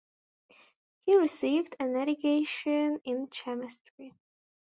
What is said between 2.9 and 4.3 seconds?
in chemistry.